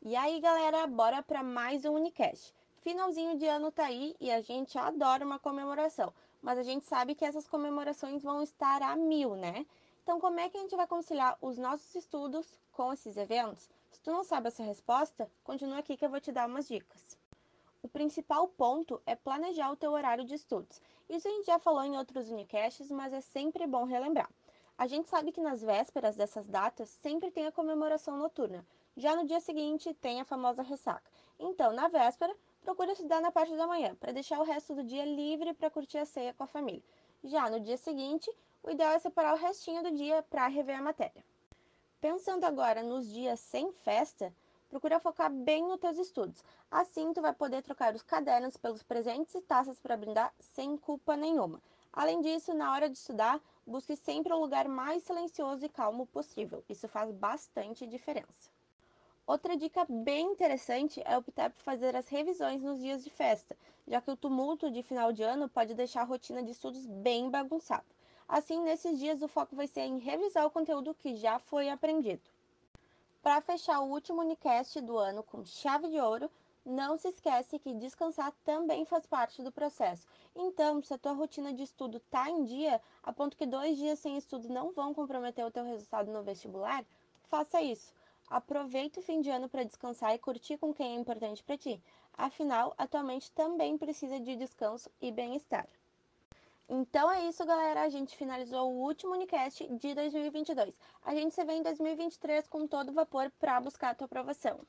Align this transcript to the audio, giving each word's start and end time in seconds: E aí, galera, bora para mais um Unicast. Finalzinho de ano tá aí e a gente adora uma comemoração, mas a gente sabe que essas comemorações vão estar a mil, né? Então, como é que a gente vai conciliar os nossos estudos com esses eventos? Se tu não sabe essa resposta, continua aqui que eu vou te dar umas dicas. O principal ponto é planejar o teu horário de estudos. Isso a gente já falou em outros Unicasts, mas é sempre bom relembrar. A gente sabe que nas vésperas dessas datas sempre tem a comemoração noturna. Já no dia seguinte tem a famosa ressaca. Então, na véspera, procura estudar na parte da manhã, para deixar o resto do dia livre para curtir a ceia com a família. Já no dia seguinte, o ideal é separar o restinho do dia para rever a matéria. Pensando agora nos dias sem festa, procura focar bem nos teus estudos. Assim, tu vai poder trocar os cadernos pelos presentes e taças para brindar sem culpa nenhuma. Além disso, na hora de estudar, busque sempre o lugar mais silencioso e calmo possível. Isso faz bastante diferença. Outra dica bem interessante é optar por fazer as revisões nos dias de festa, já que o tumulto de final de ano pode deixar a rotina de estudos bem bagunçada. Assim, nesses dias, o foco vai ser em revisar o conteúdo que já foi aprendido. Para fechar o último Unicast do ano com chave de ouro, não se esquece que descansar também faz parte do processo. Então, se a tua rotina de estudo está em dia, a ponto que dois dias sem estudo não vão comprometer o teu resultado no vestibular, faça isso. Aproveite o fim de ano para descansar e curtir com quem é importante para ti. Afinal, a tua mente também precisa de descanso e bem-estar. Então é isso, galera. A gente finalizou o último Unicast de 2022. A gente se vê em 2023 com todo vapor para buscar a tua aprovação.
E 0.00 0.14
aí, 0.14 0.38
galera, 0.40 0.86
bora 0.86 1.20
para 1.24 1.42
mais 1.42 1.84
um 1.84 1.94
Unicast. 1.94 2.54
Finalzinho 2.82 3.36
de 3.36 3.46
ano 3.46 3.72
tá 3.72 3.86
aí 3.86 4.14
e 4.20 4.30
a 4.30 4.40
gente 4.40 4.78
adora 4.78 5.26
uma 5.26 5.40
comemoração, 5.40 6.14
mas 6.40 6.56
a 6.56 6.62
gente 6.62 6.86
sabe 6.86 7.16
que 7.16 7.24
essas 7.24 7.48
comemorações 7.48 8.22
vão 8.22 8.40
estar 8.40 8.80
a 8.80 8.94
mil, 8.94 9.34
né? 9.34 9.66
Então, 10.04 10.20
como 10.20 10.38
é 10.38 10.48
que 10.48 10.56
a 10.56 10.60
gente 10.60 10.76
vai 10.76 10.86
conciliar 10.86 11.36
os 11.42 11.58
nossos 11.58 11.96
estudos 11.96 12.46
com 12.72 12.92
esses 12.92 13.16
eventos? 13.16 13.68
Se 13.90 14.00
tu 14.00 14.12
não 14.12 14.22
sabe 14.22 14.46
essa 14.46 14.62
resposta, 14.62 15.28
continua 15.42 15.78
aqui 15.78 15.96
que 15.96 16.04
eu 16.04 16.10
vou 16.10 16.20
te 16.20 16.30
dar 16.30 16.48
umas 16.48 16.68
dicas. 16.68 17.18
O 17.82 17.88
principal 17.88 18.46
ponto 18.46 19.02
é 19.04 19.16
planejar 19.16 19.72
o 19.72 19.76
teu 19.76 19.90
horário 19.90 20.24
de 20.24 20.34
estudos. 20.34 20.80
Isso 21.08 21.26
a 21.26 21.30
gente 21.32 21.46
já 21.46 21.58
falou 21.58 21.82
em 21.82 21.98
outros 21.98 22.30
Unicasts, 22.30 22.88
mas 22.92 23.12
é 23.12 23.20
sempre 23.20 23.66
bom 23.66 23.84
relembrar. 23.84 24.30
A 24.78 24.86
gente 24.86 25.08
sabe 25.08 25.32
que 25.32 25.40
nas 25.40 25.60
vésperas 25.60 26.14
dessas 26.14 26.46
datas 26.46 26.88
sempre 26.88 27.32
tem 27.32 27.48
a 27.48 27.52
comemoração 27.52 28.16
noturna. 28.16 28.64
Já 28.98 29.14
no 29.14 29.24
dia 29.24 29.38
seguinte 29.38 29.94
tem 29.94 30.20
a 30.20 30.24
famosa 30.24 30.60
ressaca. 30.60 31.08
Então, 31.38 31.72
na 31.72 31.86
véspera, 31.86 32.34
procura 32.62 32.90
estudar 32.90 33.20
na 33.20 33.30
parte 33.30 33.56
da 33.56 33.64
manhã, 33.64 33.94
para 33.94 34.10
deixar 34.10 34.40
o 34.40 34.42
resto 34.42 34.74
do 34.74 34.82
dia 34.82 35.04
livre 35.04 35.54
para 35.54 35.70
curtir 35.70 35.98
a 35.98 36.04
ceia 36.04 36.34
com 36.34 36.42
a 36.42 36.48
família. 36.48 36.82
Já 37.22 37.48
no 37.48 37.60
dia 37.60 37.76
seguinte, 37.76 38.28
o 38.60 38.68
ideal 38.68 38.90
é 38.90 38.98
separar 38.98 39.34
o 39.34 39.38
restinho 39.38 39.84
do 39.84 39.92
dia 39.92 40.20
para 40.24 40.48
rever 40.48 40.76
a 40.76 40.82
matéria. 40.82 41.24
Pensando 42.00 42.42
agora 42.42 42.82
nos 42.82 43.08
dias 43.08 43.38
sem 43.38 43.70
festa, 43.70 44.34
procura 44.68 44.98
focar 44.98 45.30
bem 45.30 45.62
nos 45.62 45.78
teus 45.78 45.96
estudos. 45.96 46.42
Assim, 46.68 47.12
tu 47.12 47.22
vai 47.22 47.32
poder 47.32 47.62
trocar 47.62 47.94
os 47.94 48.02
cadernos 48.02 48.56
pelos 48.56 48.82
presentes 48.82 49.32
e 49.36 49.40
taças 49.40 49.78
para 49.78 49.96
brindar 49.96 50.34
sem 50.40 50.76
culpa 50.76 51.16
nenhuma. 51.16 51.62
Além 51.92 52.20
disso, 52.20 52.52
na 52.52 52.72
hora 52.72 52.90
de 52.90 52.98
estudar, 52.98 53.40
busque 53.64 53.94
sempre 53.94 54.32
o 54.32 54.40
lugar 54.40 54.66
mais 54.66 55.04
silencioso 55.04 55.64
e 55.64 55.68
calmo 55.68 56.04
possível. 56.04 56.64
Isso 56.68 56.88
faz 56.88 57.12
bastante 57.12 57.86
diferença. 57.86 58.57
Outra 59.28 59.58
dica 59.58 59.84
bem 59.86 60.32
interessante 60.32 61.02
é 61.04 61.14
optar 61.14 61.50
por 61.50 61.60
fazer 61.60 61.94
as 61.94 62.08
revisões 62.08 62.62
nos 62.62 62.80
dias 62.80 63.04
de 63.04 63.10
festa, 63.10 63.54
já 63.86 64.00
que 64.00 64.10
o 64.10 64.16
tumulto 64.16 64.70
de 64.70 64.82
final 64.82 65.12
de 65.12 65.22
ano 65.22 65.50
pode 65.50 65.74
deixar 65.74 66.00
a 66.00 66.04
rotina 66.04 66.42
de 66.42 66.52
estudos 66.52 66.86
bem 66.86 67.28
bagunçada. 67.28 67.84
Assim, 68.26 68.62
nesses 68.62 68.98
dias, 68.98 69.20
o 69.20 69.28
foco 69.28 69.54
vai 69.54 69.66
ser 69.66 69.82
em 69.82 69.98
revisar 69.98 70.46
o 70.46 70.50
conteúdo 70.50 70.94
que 70.94 71.14
já 71.14 71.38
foi 71.38 71.68
aprendido. 71.68 72.22
Para 73.22 73.42
fechar 73.42 73.80
o 73.80 73.90
último 73.90 74.22
Unicast 74.22 74.80
do 74.80 74.96
ano 74.96 75.22
com 75.22 75.44
chave 75.44 75.90
de 75.90 76.00
ouro, 76.00 76.30
não 76.64 76.96
se 76.96 77.08
esquece 77.08 77.58
que 77.58 77.74
descansar 77.74 78.32
também 78.46 78.86
faz 78.86 79.04
parte 79.04 79.42
do 79.42 79.52
processo. 79.52 80.06
Então, 80.34 80.82
se 80.82 80.94
a 80.94 80.98
tua 80.98 81.12
rotina 81.12 81.52
de 81.52 81.64
estudo 81.64 81.98
está 81.98 82.30
em 82.30 82.44
dia, 82.44 82.80
a 83.02 83.12
ponto 83.12 83.36
que 83.36 83.44
dois 83.44 83.76
dias 83.76 83.98
sem 83.98 84.16
estudo 84.16 84.48
não 84.48 84.72
vão 84.72 84.94
comprometer 84.94 85.44
o 85.44 85.50
teu 85.50 85.66
resultado 85.66 86.10
no 86.10 86.22
vestibular, 86.22 86.82
faça 87.24 87.60
isso. 87.60 87.92
Aproveite 88.30 88.98
o 88.98 89.02
fim 89.02 89.20
de 89.20 89.30
ano 89.30 89.48
para 89.48 89.64
descansar 89.64 90.14
e 90.14 90.18
curtir 90.18 90.58
com 90.58 90.72
quem 90.74 90.96
é 90.96 91.00
importante 91.00 91.42
para 91.42 91.56
ti. 91.56 91.82
Afinal, 92.16 92.74
a 92.76 92.86
tua 92.86 93.02
mente 93.02 93.30
também 93.32 93.78
precisa 93.78 94.20
de 94.20 94.36
descanso 94.36 94.90
e 95.00 95.10
bem-estar. 95.10 95.66
Então 96.68 97.10
é 97.10 97.24
isso, 97.24 97.46
galera. 97.46 97.82
A 97.82 97.88
gente 97.88 98.16
finalizou 98.16 98.70
o 98.70 98.82
último 98.82 99.14
Unicast 99.14 99.66
de 99.66 99.94
2022. 99.94 100.74
A 101.02 101.14
gente 101.14 101.34
se 101.34 101.42
vê 101.42 101.54
em 101.54 101.62
2023 101.62 102.46
com 102.46 102.66
todo 102.66 102.92
vapor 102.92 103.30
para 103.40 103.58
buscar 103.60 103.90
a 103.90 103.94
tua 103.94 104.04
aprovação. 104.04 104.60